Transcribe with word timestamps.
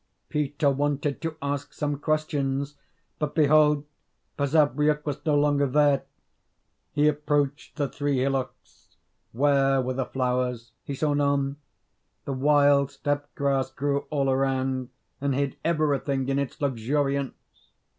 Peter 0.29 0.71
wanted 0.71 1.21
to 1.21 1.37
ask 1.43 1.73
some 1.73 1.99
questions, 1.99 2.73
but 3.19 3.35
behold 3.35 3.85
Basavriuk 4.35 5.05
was 5.05 5.23
no 5.27 5.35
longer 5.37 5.67
there. 5.67 6.05
He 6.91 7.07
approached 7.07 7.75
the 7.75 7.87
three 7.87 8.17
hillocks 8.17 8.95
where 9.31 9.79
were 9.79 9.93
the 9.93 10.05
flowers? 10.07 10.71
He 10.83 10.95
saw 10.95 11.13
none. 11.13 11.57
The 12.25 12.33
wild 12.33 12.89
steppe 12.89 13.27
grass 13.35 13.69
grew 13.69 14.07
all 14.09 14.27
around, 14.31 14.89
and 15.21 15.35
hid 15.35 15.57
everything 15.63 16.27
in 16.29 16.39
its 16.39 16.59
luxuriance. 16.59 17.35